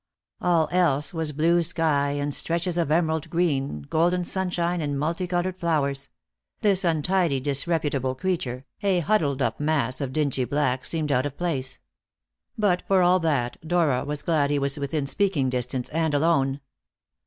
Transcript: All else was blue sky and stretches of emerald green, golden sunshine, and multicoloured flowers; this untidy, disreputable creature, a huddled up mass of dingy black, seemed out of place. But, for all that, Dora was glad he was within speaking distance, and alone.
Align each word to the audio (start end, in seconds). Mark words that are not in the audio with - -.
All 0.41 0.67
else 0.71 1.13
was 1.13 1.31
blue 1.31 1.61
sky 1.61 2.13
and 2.13 2.33
stretches 2.33 2.75
of 2.75 2.89
emerald 2.89 3.29
green, 3.29 3.83
golden 3.83 4.23
sunshine, 4.25 4.81
and 4.81 4.97
multicoloured 4.97 5.59
flowers; 5.59 6.09
this 6.61 6.83
untidy, 6.83 7.39
disreputable 7.39 8.15
creature, 8.15 8.65
a 8.81 9.01
huddled 9.01 9.43
up 9.43 9.59
mass 9.59 10.01
of 10.01 10.11
dingy 10.11 10.43
black, 10.45 10.85
seemed 10.85 11.11
out 11.11 11.27
of 11.27 11.37
place. 11.37 11.77
But, 12.57 12.81
for 12.87 13.03
all 13.03 13.19
that, 13.19 13.57
Dora 13.61 14.03
was 14.03 14.23
glad 14.23 14.49
he 14.49 14.57
was 14.57 14.79
within 14.79 15.05
speaking 15.05 15.51
distance, 15.51 15.87
and 15.89 16.15
alone. 16.15 16.61